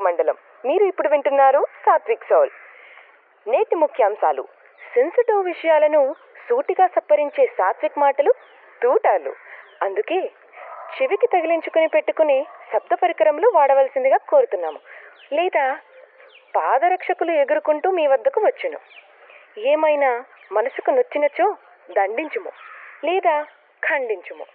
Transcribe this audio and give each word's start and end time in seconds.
మండలం 0.00 0.36
మీరు 0.64 0.84
ఇప్పుడు 0.84 1.08
వింటున్నారు 1.08 1.66
సాత్విక్ 1.86 2.24
సౌల్. 2.30 2.50
నేటి 3.48 3.74
ముఖ్యాంశాలు. 3.74 4.48
సెన్సిటివ్ 4.94 5.44
విషయాలను 5.44 6.14
సూటిగా 6.48 6.86
సప్పరించే 6.86 7.46
సాత్విక్ 7.46 7.98
మాటలు 7.98 8.32
తూటాలు. 8.82 9.34
అందుకే 9.82 10.30
చెవికి 11.02 11.26
తగిలించుకుని 11.26 11.86
పెట్టుకునే 11.86 12.46
శబ్ద 12.72 12.94
పరికరములు 12.94 13.52
వాడవలసిందిగా 13.54 14.16
కోరుతున్నాము. 14.16 14.78
లేదా 15.32 15.78
పాదరక్షకులు 16.56 17.30
ఎగురుకుంటూ 17.30 17.90
మీ 17.90 18.06
వద్దకు 18.06 18.40
వచ్చును. 18.40 18.78
ఏమైనా 19.58 20.24
మనసుకు 20.52 20.90
నొచ్చినచో 20.90 21.56
దండించుము. 21.90 22.52
లేదా 23.04 23.42
ఖండించుము. 23.88 24.46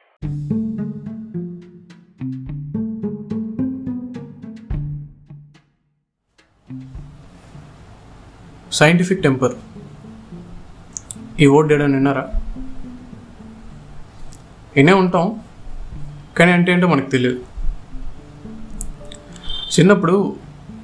సైంటిఫిక్ 8.73 9.23
టెంపర్ 9.23 9.55
ఈ 11.39 11.47
ఓట్ 11.47 11.67
డేడా 11.67 11.85
విన్నారా 11.85 12.29
వినే 14.75 14.93
ఉంటాం 14.93 15.39
కానీ 16.37 16.51
అంటే 16.51 16.71
ఏంటో 16.71 16.87
మనకు 16.87 17.09
తెలియదు 17.09 17.39
చిన్నప్పుడు 19.79 20.35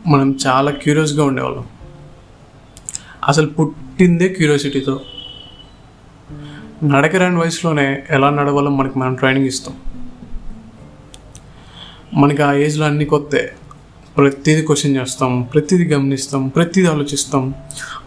మనం 0.07 0.37
చాలా 0.47 0.71
క్యూరియస్గా 0.71 1.23
ఉండేవాళ్ళం. 1.23 1.65
అసలు 3.27 3.47
పుట్టిందే 3.47 4.27
క్యూరియాసిటీతో. 4.27 5.01
నడకరాని 6.83 7.35
వయసులోనే 7.35 8.03
ఎలా 8.09 8.29
నడవాలో 8.29 8.69
మనకి 8.69 8.99
మనం 8.99 9.15
ట్రైనింగ్ 9.15 9.45
ఇస్తాం. 9.45 9.75
మనకి 12.13 12.41
ఆ 12.41 12.53
ఏజ్లో 12.53 12.85
అన్ని 12.85 13.05
కొత్తే. 13.05 13.55
ప్రతిదీ 14.19 14.61
క్వశ్చన్ 14.61 14.95
చేస్తాం 14.97 15.41
ప్రతిదీ 15.53 15.85
గమనిస్తాం 15.93 16.47
ప్రతిదీ 16.47 16.87
ఆలోచిస్తాం. 16.87 17.53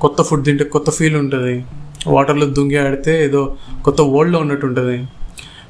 కొత్త 0.01 0.23
ఫుడ్ 0.23 0.45
తింటే 0.45 0.65
కొత్త 0.65 0.91
ఫీల్ 0.91 1.17
ఉంటుంది. 1.17 1.65
వాటర్లో 2.07 2.47
దుంగి 2.47 2.79
ఆడితే 2.79 3.25
ఏదో 3.25 3.57
కొత్త 3.85 4.01
వరల్డ్లో 4.01 4.39
ఉన్నట్టు 4.39 4.67
ఉంటుంది. 4.67 4.97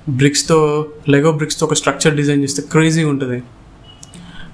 బ్రిక్స్తో 0.08 0.86
లెగో 1.08 1.32
బ్రిక్స్తో 1.32 1.66
ఒక 1.66 1.74
స్ట్రక్చర్ 1.74 2.14
డిజైన్ 2.16 2.42
చేస్తే 2.42 2.62
క్రేజీ 2.72 3.04
ఉంటుంది. 3.04 3.42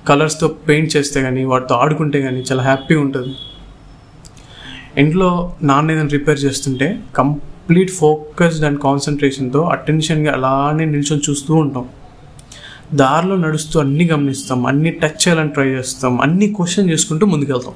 కలర్స్తో 0.08 0.48
పెయింట్ 0.48 0.97
చేస్తే 0.97 1.22
కానీ 1.22 1.45
వాటితో 1.45 1.75
ఆడుకుంటే 1.75 2.23
కానీ 2.23 2.41
చాలా 2.52 2.62
హ్యాపీగా 2.62 3.00
ఉంటుంది. 3.00 3.34
ఇంట్లో 5.00 5.55
నాన్న 5.62 5.91
ఏదైనా 5.91 6.08
రిపేర్ 6.08 6.41
చేస్తుంటే 6.41 7.00
కంప్లీట్ 7.17 7.91
ఫోకస్డ్ 7.91 8.64
అండ్ 8.64 8.80
కాన్సన్ట్రేషన్తో 8.80 9.62
అటెన్షన్గా 9.62 10.33
అలానే 10.33 10.84
నిల్చొని 10.84 11.30
చూస్తూ 11.30 11.55
ఉంటాం. 11.55 11.89
దారిలో 12.94 13.36
నడుస్తూ 13.36 13.81
అన్నీ 13.81 14.05
గమనిస్తాం 14.05 14.67
అన్నీ 14.67 14.91
టచ్ 14.91 15.28
చేయాలని 15.28 15.48
ట్రై 15.48 15.69
చేస్తాం 15.69 16.20
అన్నీ 16.20 16.53
క్వశ్చన్ 16.53 16.91
చేసుకుంటూ 16.91 17.27
ముందుకెళ్తాం. 17.27 17.75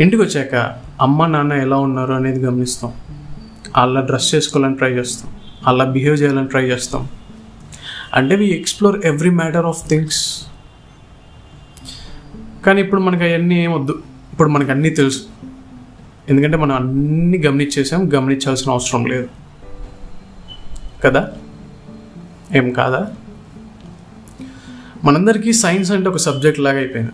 ఇంటికి 0.00 0.22
వచ్చాక 0.22 0.76
అమ్మ 1.00 1.26
నాన్న 1.26 1.52
ఎలా 1.52 1.76
ఉన్నారు 1.76 2.12
అనేది 2.12 2.40
గమనిస్తాం. 2.40 2.92
అలా 3.76 4.00
డ్రెస్ 4.00 4.34
చేసుకోవాలని 4.34 4.74
ట్రై 4.74 4.90
చేస్తాం 4.90 5.32
అలా 5.66 5.84
బిహేవ్ 5.84 6.22
చేయాలని 6.22 6.48
ట్రై 6.48 6.64
చేస్తాం. 6.64 7.08
అంటే 8.14 8.36
we 8.36 8.50
explore 8.50 9.06
every 9.06 9.30
matter 9.30 9.66
of 9.66 9.88
things 9.88 10.42
కానీ 12.66 12.82
ఇప్పుడు 12.82 13.00
మనకి 13.00 13.24
అవన్నీ 13.24 13.64
ఏమొద్దు 13.64 14.02
ఇప్పుడు 14.32 14.48
మనకు 14.48 14.70
అన్నీ 14.70 14.90
తెలుసు. 14.90 15.22
ఎందుకంటే 16.28 16.56
మనం 16.56 16.74
అన్నీ 16.74 17.38
గమనించేసాం 17.38 18.12
గమనించాల్సిన 18.14 18.72
అవసరం 18.72 19.06
లేదు. 19.06 19.28
కదా? 21.04 21.32
ఏం 22.54 22.72
కాదా? 22.72 23.14
మనందరికీ 25.04 25.52
సైన్స్ 25.52 25.92
అంటే 25.92 26.08
ఒక 26.08 26.16
సబ్జెక్ట్ 26.16 26.60
లాగా 26.60 26.78
అయిపోయింది. 26.78 27.12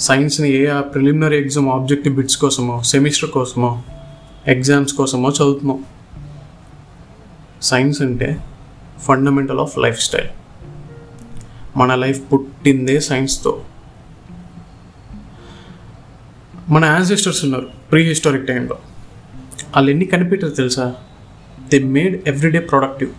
సైన్స్ని 0.00 0.52
ఏ 0.52 0.80
ప్రిలిమినరీ 0.80 1.38
ఎగ్జామ్ 1.38 1.68
ఆబ్జెక్టివ్ 1.68 2.14
బిట్స్ 2.14 2.36
కోసమో 2.36 2.82
సెమిస్టర్ 2.82 3.30
కోసమో 3.30 3.82
ఎగ్జామ్స్ 4.46 4.94
కోసమో 4.94 5.28
చదువుతున్నాం. 5.28 5.84
సైన్స్ 7.62 8.02
అంటే 8.02 8.44
ఫండమెంటల్ 8.98 9.60
ఆఫ్ 9.60 9.78
లైఫ్ 9.78 10.00
స్టైల్. 10.00 10.28
మన 11.76 11.94
లైఫ్ 11.94 12.32
పుట్టిందే 12.32 13.00
సైన్స్తో. 13.00 13.64
మన 16.68 16.84
యాన్సిస్టర్స్ 16.84 17.44
ఉన్నారు 17.44 17.68
ప్రీ 17.90 18.08
హిస్టారిక్ 18.08 18.46
టైంలో 18.46 18.76
వాళ్ళు 19.76 19.90
ఎన్ని 19.90 20.04
కనిపెట్టారు 20.04 20.52
తెలుసా? 20.52 20.94
దే 21.72 21.78
మేడ్ 21.78 22.28
ఎవ్రీడే 22.28 22.58
ప్రొడక్టివ్ 22.58 23.10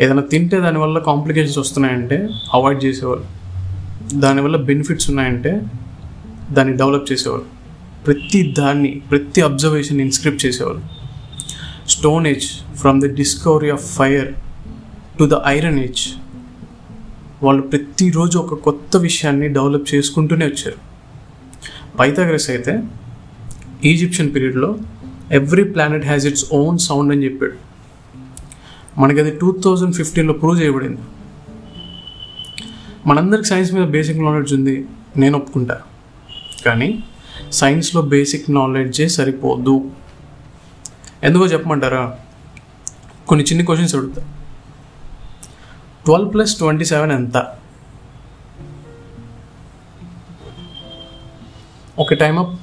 ఏదైనా 0.00 0.22
తింటే 0.22 0.60
దానివల్ల 0.60 0.98
కాంప్లికేషన్స్ 0.98 1.58
వస్తున్నాయంటే 1.58 2.28
అవాయిడ్ 2.54 2.84
చేసేవాళ్ళు. 2.84 3.26
దానివల్ల 4.20 4.56
బెనిఫిట్స్ 4.56 5.10
ఉన్నాయంటే 5.10 5.62
దాన్ని 6.50 6.76
డెవలప్ 6.76 7.12
చేసేవాళ్ళు. 7.12 7.46
ప్రతి 8.06 8.54
దాన్ని 8.58 9.02
ప్రతి 9.10 9.40
అబ్జర్వేషన్ 9.40 10.00
ఇన్స్క్రిప్ట్ 10.00 10.46
చేసేవాళ్ళు. 10.46 10.82
Stone 11.88 12.26
age 12.26 12.76
from 12.76 13.00
the 13.00 13.14
discovery 13.14 13.70
of 13.70 13.84
fire 13.96 14.32
to 15.18 15.30
the 15.34 15.38
iron 15.46 15.78
age 15.78 16.08
వాళ్ళు 17.42 17.62
ప్రతిరోజు 17.62 18.38
ఒక 18.38 18.54
కొత్త 18.54 18.96
విషయాన్ని 18.96 19.48
డెవలప్ 19.48 19.94
చేసుకుంటూనే 19.94 20.46
వచ్చారు. 20.46 20.76
పైథాగ్రస్ 21.98 22.50
అయితే 22.50 22.82
ఈజిప్షియన్ 23.84 24.34
పీరియడ్లో 24.34 24.78
every 25.32 25.64
planet 25.64 26.04
has 26.04 26.26
its 26.26 26.44
own 26.52 26.78
sound 26.78 27.12
అని 27.12 27.24
చెప్పాడు. 27.24 27.71
మనకి 28.98 29.20
అది 29.20 29.38
టూ 29.38 29.60
థౌజండ్ 29.64 29.94
ఫిఫ్టీన్లో 29.94 30.34
ప్రూవ్ 30.34 30.62
చేయబడింది. 30.62 31.00
మనందరికి 33.06 33.44
సైన్స్ 33.44 33.74
మీద 33.74 33.88
బేసిక్ 33.88 34.18
నాలెడ్జ్ 34.18 34.54
ఉంది 34.54 34.86
నేను 35.16 35.38
ఒప్పుకుంటా. 35.38 35.80
కానీ 36.66 37.04
సైన్స్లో 37.52 38.02
బేసిక్ 38.02 38.50
నాలెడ్జే 38.50 39.08
సరిపోదు. 39.08 39.90
ఎందుకో 41.22 41.46
చెప్పమంటారా? 41.46 42.18
కొన్ని 43.28 43.44
చిన్న 43.44 43.64
క్వశ్చన్స్ 43.64 43.94
అడుగుతా. 43.94 44.22
ట్వెల్వ్ 46.04 46.32
ప్లస్ 46.32 46.56
ట్వంటీ 46.56 46.84
సెవెన్ 46.84 47.12
ఎంత? 47.12 47.54
ఒక 51.98 52.14
time 52.14 52.38
up 52.38 52.60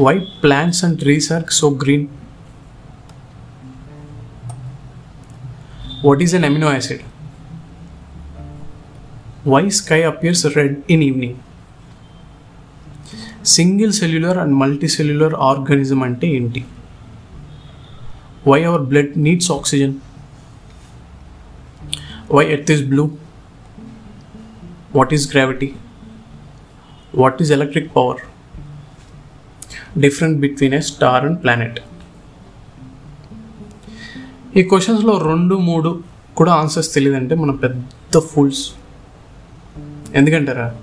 why 0.00 0.18
plants 0.18 0.84
and 0.84 0.98
trees 0.98 1.32
are 1.32 1.42
so 1.50 1.70
green 1.70 2.06
what 6.05 6.21
is 6.21 6.33
an 6.35 6.45
amino 6.45 6.71
acid 6.73 7.03
why 9.47 9.63
sky 9.79 9.99
appears 10.03 10.43
red 10.57 10.75
in 10.89 11.03
evening 11.03 11.37
single 13.49 13.93
cellular 13.93 14.37
and 14.37 14.55
multi 14.55 14.87
cellular 14.87 15.35
organism 15.41 16.01
అంటే 16.03 16.27
ఏంటి 16.31 16.61
why 18.47 18.59
our 18.63 18.85
blood 18.85 19.13
needs 19.17 19.51
oxygen 19.51 19.95
why 22.31 22.43
earth 22.47 22.71
is 22.71 22.83
blue 22.83 23.05
what 24.95 25.13
is 25.13 25.25
gravity 25.33 25.69
what 27.15 27.39
is 27.41 27.51
electric 27.51 27.89
power 27.95 28.21
different 29.97 30.37
between 30.39 30.73
a 30.73 30.81
star 30.89 31.25
and 31.25 31.39
planet 31.43 31.79
ఈ 34.56 34.62
క్వశ్చన్స్లో 34.62 35.18
రెండు 35.18 35.54
మూడు 35.54 36.02
కూడా 36.36 36.52
answers 36.52 36.94
తెలియదంటే 36.94 37.34
మనం 37.34 37.56
పెద్ద 37.56 38.18
fools 38.18 38.70
ఎందుకంటారా? 40.14 40.74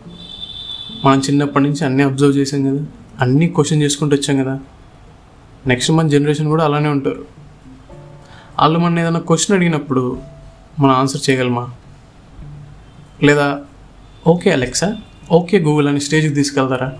మనం 1.05 1.19
చిన్నప్పటి 1.19 1.63
నుంచి 1.65 1.85
అన్నీ 1.85 2.03
అబ్జర్వ్ 2.03 2.37
చేసాం 2.37 2.63
కదా 2.63 2.85
అన్నీ 3.21 3.47
క్వశ్చన్ 3.47 3.81
చేసుకుంటూ 3.81 4.15
వచ్చాం 4.15 4.37
కదా. 4.43 4.59
నెక్స్ట్ 5.67 5.91
మన 5.91 6.07
జనరేషన్ 6.07 6.47
కూడా 6.47 6.65
అలానే 6.65 6.89
ఉంటారు. 6.89 7.25
వాళ్ళు 8.59 8.79
మన 8.79 8.99
ఏదైనా 8.99 9.19
క్వశ్చన్ 9.19 9.57
అడిగినప్పుడు 9.57 10.19
మనం 10.79 10.91
ఆన్సర్ 10.91 11.29
చేయగలమా? 11.29 11.69
లేదా 13.23 13.61
ఓకే 14.27 14.51
అలెక్సా 14.51 14.97
ఓకే 15.31 15.59
గూగుల్ 15.59 15.87
అని 15.87 16.01
స్టేజ్కి 16.01 16.33
తీసుకెళ్తారా? 16.33 16.97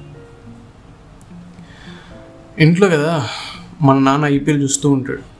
ఇంట్లో 2.59 2.89
కదా 2.89 3.27
మన 3.81 4.00
నాన్న 4.00 4.25
ఐపీఎల్ 4.25 4.63
చూస్తూ 4.63 4.91
ఉంటాడు. 4.91 5.31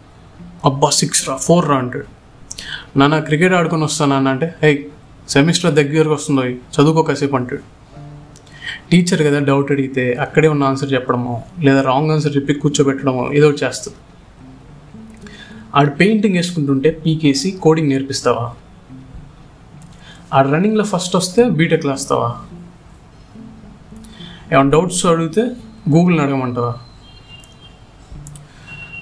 అబ్బా 0.66 0.90
సిక్స్ 0.90 1.30
రా 1.30 1.36
ఫోర్ 1.36 1.70
రా 1.70 1.76
అంటాడు. 1.76 2.06
నాన్న 2.98 3.20
క్రికెట్ 3.20 3.54
ఆడుకొని 3.54 3.84
వస్తాను 3.84 4.12
నాన్న 4.14 4.28
అంటే 4.28 4.56
హై 4.64 4.86
సెమిస్టర్ 5.30 5.74
దగ్గరకు 5.76 6.14
వస్తుందో 6.14 6.44
చదువుకో 6.46 7.04
కాసేపు 7.04 7.36
అంటాడు. 7.36 7.62
టీచర్ 8.92 9.24
కదా 9.24 9.40
డౌట్ 9.40 9.72
అడిగితే 9.72 10.14
అక్కడే 10.14 10.48
ఉన్న 10.48 10.64
ఆన్సర్ 10.64 10.94
చెప్పడమో 10.94 11.42
లేదా 11.60 11.82
రాంగ్ 11.82 12.12
ఆన్సర్ 12.12 12.36
చెప్పి 12.36 12.54
కూర్చోబెట్టడమో 12.54 13.34
ఏదో 13.34 13.50
ఒకటి 13.50 13.66
చేస్తుంది. 13.66 13.98
ఆడు 15.76 15.90
పెయింటింగ్ 15.90 16.36
వేసుకుంటుంటే 16.36 16.92
పీకేసి 16.92 17.52
కోడింగ్ 17.52 17.90
నేర్పిస్తావా? 17.90 18.54
ఆడు 20.34 20.50
రన్నింగ్లో 20.50 20.84
ఫస్ట్ 20.84 21.16
వస్తే 21.16 21.50
బీటెక్లో 21.50 21.94
వస్తావా? 21.94 22.30
ఏమైనా 24.54 24.70
డౌట్స్ 24.70 25.06
అడిగితే 25.06 25.42
గూగుల్ని 25.90 26.22
అడగమంటావా? 26.22 26.76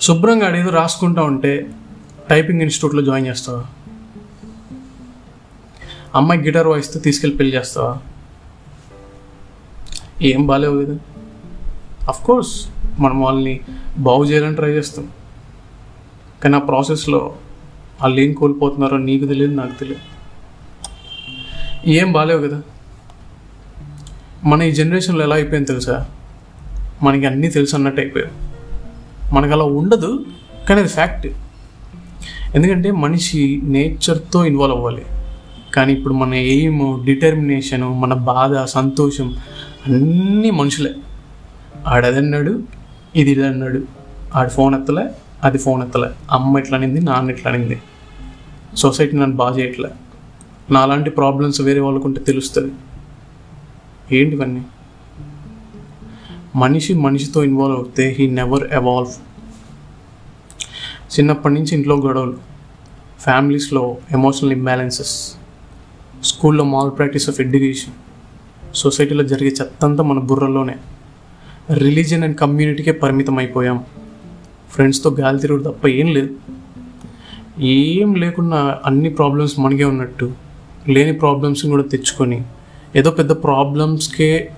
శుభ్రంగా 0.10 0.48
అడిగి 0.48 0.70
రాసుకుంటా 0.70 1.22
ఉంటే 1.22 1.72
టైపింగ్ 2.30 2.62
ఇన్స్టిట్యూట్లో 2.62 3.02
జాయిన్ 3.02 3.28
చేస్తావా? 3.28 3.66
అమ్మాయి 6.16 6.42
గిటార్ 6.42 6.68
వాయిస్తే 6.68 7.00
తీసుకెళ్ళి 7.00 7.38
పెళ్ళి 7.38 7.58
చేస్తావా? 7.58 7.98
ఏం 10.22 10.48
బాగాలేవు 10.48 10.86
కదా. 10.86 10.98
అఫ్ 12.08 12.24
కోర్స్ 12.24 12.70
మనం 13.00 13.22
వాళ్ళని 13.22 13.60
బాగు 13.98 14.24
చేయాలని 14.24 14.56
ట్రై 14.56 14.70
చేస్తాం. 14.72 15.10
కానీ 16.44 16.56
ఆ 16.56 16.60
ప్రాసెస్లో 16.60 17.36
వాళ్ళు 18.02 18.22
ఏం 18.22 18.34
కోల్పోతున్నారో 18.34 18.98
నీకు 18.98 19.26
తెలియదు 19.26 19.52
నాకు 19.52 19.80
తెలియదు. 19.80 20.02
ఏం 21.90 22.12
బాగాలేవు 22.12 22.48
కదా. 22.48 22.62
మన 24.44 24.62
ఈ 24.62 24.72
జనరేషన్లో 24.72 25.24
ఎలా 25.24 25.36
అయిపోయింది 25.36 25.68
తెలుసా? 25.68 26.10
మనకి 27.04 27.26
అన్నీ 27.26 27.48
తెలుసు 27.48 27.76
అన్నట్టు 27.76 28.02
అయిపోయాయి 28.02 28.49
మనకు 29.34 29.52
అలా 29.52 29.64
ఉండదు 29.64 30.26
కానీ 30.70 30.80
అది 30.80 30.90
ఫ్యాక్ట్ 30.90 31.28
ఎందుకంటే 32.56 32.92
మనిషి 32.92 33.62
నేచర్తో 33.64 34.46
ఇన్వాల్వ్ 34.46 34.78
అవ్వాలి. 34.78 35.06
కానీ 35.74 35.94
ఇప్పుడు 35.94 36.14
మన 36.14 36.34
ఎయిమ్ 36.34 37.06
డిటర్మినేషను 37.06 37.94
మన 37.94 38.14
బాధ 38.14 38.64
సంతోషం 38.64 39.34
అన్నీ 39.88 40.52
మనుషులే. 40.52 40.94
ఆడదన్నాడు 41.88 42.64
ఇది 43.16 43.32
ఇది 43.32 43.48
అన్నాడు. 43.48 43.82
ఆడు 44.36 44.50
ఫోన్ 44.50 44.76
ఎత్తలే 44.76 45.06
అది 45.44 45.58
ఫోన్ 45.58 45.84
ఎత్తలే. 45.84 46.10
అమ్మ 46.32 46.58
ఎట్లా 46.58 46.78
అనింది 46.78 47.02
నాన్న 47.02 47.32
ఎట్లా 47.32 47.52
అనింది. 47.52 47.82
సొసైటీ 48.76 49.18
నన్ను 49.18 49.38
బాగా 49.38 49.58
చేయట్లే. 49.60 49.90
నాలాంటి 50.72 51.10
ప్రాబ్లమ్స్ 51.10 51.62
వేరే 51.62 51.80
వాళ్ళకుంటే 51.80 52.22
తెలుస్తుంది. 52.22 52.74
ఏంటివన్నీ? 54.16 54.62
మనిషి 56.56 56.94
మనిషితో 56.94 57.44
ఇన్వాల్వ్ 57.44 57.78
అవుతే 57.78 58.16
హీ 58.20 58.28
నెవర్ 58.28 58.74
ఎవాల్వ్ 58.74 59.12
చిన్నప్పటి 61.20 61.54
నుంచి 61.54 61.76
ఇంట్లో 61.76 61.96
గొడవలు 61.96 62.38
ఫ్యామిలీస్లో 63.20 63.98
ఎమోషనల్ 64.12 64.52
ఇంబ్యాలెన్సెస్ 64.52 65.34
స్కూల్లో 66.24 66.64
మాల్ 66.64 66.92
ప్రాక్టీస్ 66.98 67.30
ఆఫ్ 67.30 67.42
ఎడ్యుకేషన్ 67.42 67.94
సొసైటీలో 68.76 69.24
జరిగే 69.24 69.54
చెత్తంతా 69.62 70.04
మన 70.04 70.20
బుర్రలోనే. 70.20 70.76
రిలీజియన్ 71.74 72.24
అండ్ 72.24 72.38
కమ్యూనిటీకే 72.38 72.92
పరిమితం 72.92 73.38
అయిపోయాం. 73.38 73.84
ఫ్రెండ్స్తో 74.72 75.10
గాలి 75.10 75.40
తిరుగుడు 75.40 75.64
తప్ప 75.64 75.88
ఏం 75.88 76.14
లేదు. 76.14 76.36
ఏం 77.62 78.16
లేకుండా 78.16 78.80
అన్ని 78.86 79.10
ప్రాబ్లమ్స్ 79.10 79.60
మనకే 79.60 79.84
ఉన్నట్టు 79.84 80.34
లేని 80.88 81.14
ప్రాబ్లమ్స్ని 81.14 81.72
కూడా 81.72 81.84
తెచ్చుకొని 81.84 82.44
ఏదో 82.96 83.12
పెద్ద 83.12 83.32
ప్రాబ్లమ్స్కే 83.32 84.52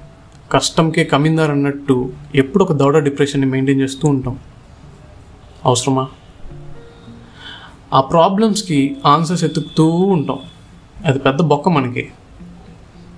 కష్టంకే 0.51 1.03
కమిందార్ 1.03 1.51
అన్నట్టు 1.51 2.13
ఎప్పుడు 2.35 2.63
ఒక 2.63 2.73
దౌడ 2.73 2.97
డిప్రెషన్ని 2.97 3.47
మెయింటైన్ 3.47 3.81
చేస్తూ 3.81 4.07
ఉంటాం. 4.07 4.39
అవసరమా? 5.65 6.07
ఆ 7.93 8.01
ప్రాబ్లమ్స్కి 8.01 8.97
ఆన్సర్స్ 9.05 9.43
ఎతుకుతూ 9.43 9.87
ఉంటాం. 9.87 10.39
అది 11.05 11.19
పెద్ద 11.19 11.41
బొక్క 11.41 11.69
మనకి. 11.69 12.11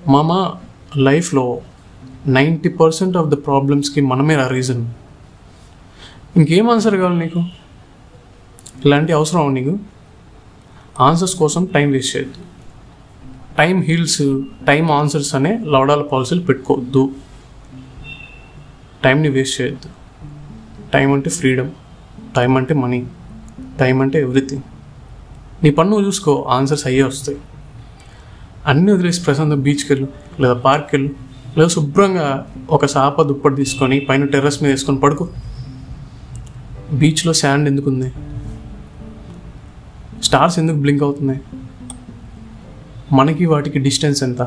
మామ 0.07 0.53
లైఫ్లో 0.97 1.62
నైంటీ 2.27 2.69
పర్సెంట్ 2.69 3.18
ఆఫ్ 3.18 3.27
ద 3.27 3.33
ప్రాబ్లమ్స్కి 3.33 4.01
మనమే 4.01 4.36
ఆ 4.36 4.47
రీజన్. 4.47 4.89
ఇంకేం 6.36 6.69
ఆన్సర్ 6.69 6.95
కావాలి 6.95 7.19
నీకు? 7.19 7.44
ఇలాంటి 8.86 9.12
అవసరం 9.12 9.53
నీకు? 9.53 9.79
ఆన్సర్స్ 11.00 11.36
కోసం 11.36 11.65
టైం 11.65 11.91
వేస్ట్ 11.91 12.18
చేయొద్దు. 12.18 12.52
టైం 13.57 13.81
హీల్స్ 13.81 14.41
టైం 14.67 14.91
ఆన్సర్స్ 14.91 15.35
అనే 15.35 15.57
లవడాల 15.57 16.01
పాలసీలు 16.01 16.41
పెట్టుకోవద్దు. 16.41 17.11
టైంని 19.03 19.29
వేస్ట్ 19.29 19.61
చేయొద్దు. 19.61 19.89
టైం 20.94 21.13
అంటే 21.13 21.29
ఫ్రీడమ్. 21.29 21.71
టైం 22.35 22.57
అంటే 22.57 22.73
మనీ. 22.73 23.07
టైం 23.79 24.01
అంటే 24.01 24.21
ఎవ్రీథింగ్. 24.21 24.61
నీ 25.63 25.69
పన్ను 25.69 26.01
చూసుకో 26.01 26.45
ఆన్సర్స్ 26.50 26.88
అయ్యే 26.88 27.03
వస్తాయి. 27.03 27.38
అన్నీ 28.65 28.91
వదిలేసి 28.91 29.21
ప్రశాంతం 29.21 29.61
బీచ్కి 29.61 29.94
వెళ్ళు 29.94 30.07
లేదా 30.41 30.53
పార్క్కి 30.53 30.95
వెళ్ళు 30.95 31.15
లేదా 31.57 31.67
శుభ్రంగా 31.67 32.47
ఒక 32.69 32.85
సాప 32.85 33.21
దుప్పటి 33.21 33.55
తీసుకొని 33.55 34.00
పైన 34.00 34.25
టెర్రస్ 34.25 34.63
మీద 34.63 34.71
వేసుకొని 34.71 35.00
పడుకో. 35.00 35.29
బీచ్లో 36.94 37.33
శాండ్ 37.33 37.69
ఎందుకు 37.69 37.89
ఉంది 37.89 38.13
స్టార్స్ 40.23 40.59
ఎందుకు 40.59 40.77
బ్లింక్ 40.77 41.03
అవుతున్నాయి? 41.03 41.41
మనకి 43.13 43.45
వాటికి 43.45 43.80
డిస్టెన్స్ 43.80 44.24
ఎంత? 44.24 44.42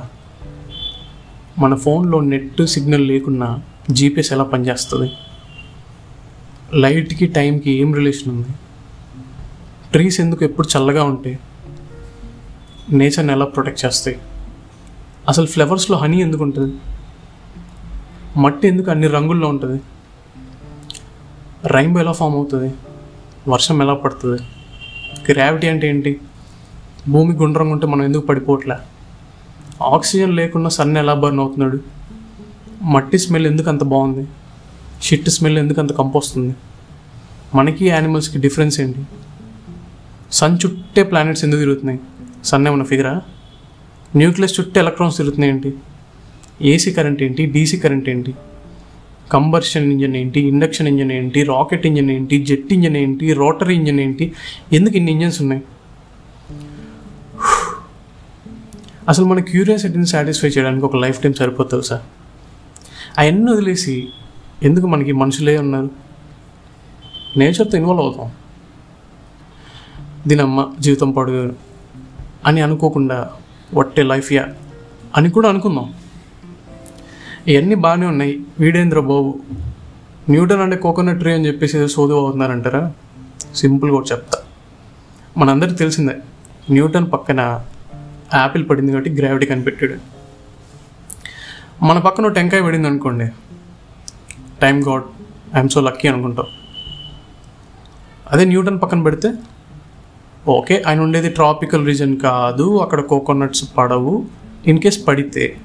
మన 1.58 1.74
ఫోన్లో 1.74 2.20
నెట్ 2.20 2.66
సిగ్నల్ 2.66 3.08
లేకున్నా 3.08 3.62
జీపీఎస్ 3.90 4.32
ఎలా 4.32 4.44
పనిచేస్తుంది? 4.44 5.12
లైట్కి 6.74 7.26
టైంకి 7.26 7.70
ఏం 7.70 7.94
రిలేషన్ 7.94 8.32
ఉంది? 8.32 8.48
ట్రీస్ 9.92 10.20
ఎందుకు 10.20 10.44
ఎప్పుడు 10.44 10.68
చల్లగా 10.76 11.04
ఉంటాయి 11.04 11.38
నేచర్ని 12.90 13.32
ఎలా 13.32 13.44
ప్రొటెక్ట్ 13.44 13.84
చేస్తాయి? 13.84 14.18
అసలు 15.28 15.46
ఫ్లవర్స్లో 15.46 15.98
హనీ 15.98 16.20
ఎందుకు 16.20 16.42
ఉంటుంది? 16.42 16.74
మట్టి 18.36 18.68
ఎందుకు 18.68 18.90
అన్ని 18.90 19.06
రంగుల్లో 19.06 19.48
ఉంటుంది? 19.48 19.80
రైన్బో 21.64 22.00
ఎలా 22.00 22.12
ఫామ్ 22.12 22.34
అవుతుంది? 22.34 22.74
వర్షం 23.48 23.82
ఎలా 23.82 23.94
పడుతుంది? 23.94 24.42
గ్రావిటీ 25.32 25.66
అంటే 25.66 25.88
ఏంటి? 25.88 26.20
భూమి 27.08 27.34
గుండ్రంగా 27.34 27.72
ఉంటే 27.72 27.86
మనం 27.86 28.02
ఎందుకు 28.02 28.26
పడిపోవట్లే? 28.26 28.76
ఆక్సిజన్ 29.82 30.36
లేకుండా 30.36 30.68
సన్ 30.68 30.96
ఎలా 30.96 31.14
బర్న్ 31.14 31.40
అవుతున్నాడు? 31.40 31.80
మట్టి 32.82 33.18
స్మెల్ 33.18 33.46
ఎందుకు 33.46 33.68
అంత 33.68 33.84
బాగుంది? 33.84 34.28
షిట్ 35.02 35.28
స్మెల్ 35.28 35.58
ఎందుకు 35.58 35.80
అంత 35.80 35.92
కంపొస్తుంది 35.92 36.54
మనకి 37.54 37.88
యానిమల్స్కి 37.88 38.38
డిఫరెన్స్ 38.38 38.80
ఏంటి? 38.80 39.04
సన్ 40.32 40.58
చుట్టే 40.66 41.02
ప్లానెట్స్ 41.02 41.44
ఎందుకు 41.44 41.58
తిరుగుతున్నాయి? 41.58 42.00
సన్ 42.44 42.66
ఏమన్నా 42.66 42.84
ఫిగరా? 42.84 43.22
న్యూక్లియస్ 44.16 44.60
చుట్టే 44.60 44.80
ఎలక్ట్రాన్స్ 44.80 45.16
తిరుగుతున్నాయి 45.16 45.52
ఏంటి? 45.52 45.74
ఏసీ 46.62 46.92
కరెంట్ 46.92 47.22
ఏంటి? 47.22 47.46
డీసీ 47.46 47.76
కరెంట్ 47.76 48.08
ఏంటి? 48.08 48.34
కంబర్షన్ 49.32 49.92
ఇంజన్ 49.92 50.16
ఏంటి? 50.16 50.40
ఇండక్షన్ 50.40 50.88
ఇంజన్ 50.88 51.12
ఏంటి? 51.12 51.42
రాకెట్ 51.42 51.86
ఇంజన్ 51.86 52.10
ఏంటి? 52.10 52.44
జెట్ 52.44 52.72
ఇంజన్ 52.72 52.96
ఏంటి? 52.96 53.32
రోటరీ 53.32 53.74
ఇంజన్ 53.74 54.00
ఏంటి? 54.00 54.32
ఎందుకు 54.72 54.96
ఇన్ని 54.96 55.12
ఇంజన్స్ 55.12 55.42
ఉన్నాయి? 55.42 55.62
అసలు 59.08 59.24
మన 59.24 59.40
క్యూరియాసిటీని 59.40 60.06
సాటిస్ఫై 60.06 60.48
చేయడానికి 60.48 60.84
ఒక 60.86 60.96
లైఫ్ 60.96 61.22
టైం 61.22 61.32
సరిపోతుంది 61.32 61.84
సార్. 61.84 62.02
అవన్నీ 63.18 63.52
వదిలేసి 63.52 64.08
ఎందుకు 64.62 64.86
మనకి 64.86 65.12
మనుషులే 65.12 65.58
ఉన్నారు? 65.58 65.90
నేచర్తో 67.36 67.78
ఇన్వాల్వ్ 67.78 68.02
అవుతాం. 68.02 68.32
దీనమ్మ 70.26 70.72
జీవితం 70.80 71.10
పొడుగు 71.10 71.54
అని 72.46 72.60
అనుకోకుండా 72.60 73.30
వట్టే 73.74 74.02
లైఫ్ 74.02 74.32
యా 74.32 74.46
అని 75.16 75.30
కూడా 75.30 75.48
అనుకుందాం. 75.48 75.94
ఇవన్నీ 77.48 77.74
బాగానే 77.74 78.06
ఉన్నాయి. 78.06 78.40
వీడేంద్ర 78.60 79.00
బాబు 79.00 79.40
న్యూటన్ 80.30 80.60
అంటే 80.60 80.76
కోకోనట్ 80.76 81.18
ట్రీ 81.18 81.32
అని 81.32 81.46
చెప్పేసి 81.46 81.78
ఏదో 81.78 81.88
సోదు 81.88 82.12
అవుతున్నారంటారా? 82.12 82.92
సింపుల్గా 83.54 83.98
చెప్తా. 84.12 84.38
మనందరికి 85.38 85.74
తెలిసిందే 85.74 86.16
న్యూటన్ 86.70 87.12
పక్కన 87.12 87.64
యాపిల్ 88.34 88.68
పడింది 88.68 88.92
కాబట్టి 88.92 89.10
గ్రావిటీ 89.10 89.46
కనిపెట్టాడు. 89.46 89.94
మన 91.84 91.98
పక్కన 91.98 92.28
టెంకాయ 92.28 92.62
పడింది 92.62 92.88
అనుకోండి. 92.88 93.28
Time 94.62 94.88
god 94.88 95.02
I'm 95.56 95.68
so 95.68 95.80
lucky 95.80 96.08
అనుకుంటాం. 96.08 96.46
అదే 98.30 98.44
న్యూటన్ 98.44 98.80
పక్కన 98.80 99.02
పెడితే 99.02 99.32
ఓకే 100.48 100.82
ఆయన 100.86 101.00
ఉండేది 101.00 101.30
ట్రాపికల్ 101.30 101.86
రీజన్ 101.86 102.20
కాదు 102.20 102.78
అక్కడ 102.78 103.00
కోకోనట్స్ 103.00 103.64
పడవు. 103.78 104.26
ఇన్ 104.66 104.78
కేస్ 104.78 105.06
పడితే 105.06 105.56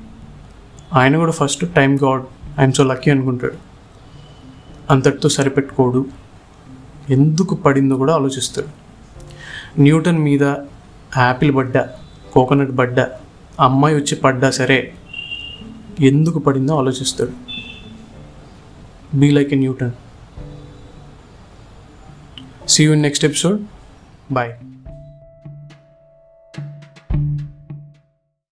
ఆయన 0.94 1.18
కూడా 1.18 1.32
first 1.32 1.74
time 1.74 2.00
god 2.04 2.24
I'm 2.60 2.74
so 2.74 2.84
lucky 2.84 3.12
అనుకుంటాడు. 3.12 3.54
అంతటితో 4.90 5.30
సరిపెట్టుకోడు. 5.30 6.06
ఎందుకు 7.10 7.56
పడిందో 7.56 7.96
కూడా 7.96 8.16
ఆలోచిస్తాడు. 8.16 8.68
న్యూటన్ 9.82 10.18
మీద 10.18 10.44
యాపిల్ 11.18 11.56
పడ్డా 11.56 11.90
కోకోనట్ 12.32 12.78
పడ్డా 12.78 13.10
అమ్మాయి 13.60 13.96
వచ్చి 13.96 14.16
పడ్డా 14.16 14.52
సరే 14.52 14.94
ఎందుకు 16.00 16.40
పడిందో 16.40 16.78
ఆలోచిస్తాడు. 16.78 17.32
Be 19.18 19.32
like 19.32 19.54
a 19.54 19.56
Newton. 19.56 19.92
See 22.68 22.84
you 22.84 22.96
next 22.96 23.26
episode. 23.26 23.62
Bye. 24.32 24.52